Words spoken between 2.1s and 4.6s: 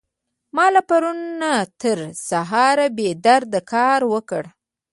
سهاره بې درده کار وکړ.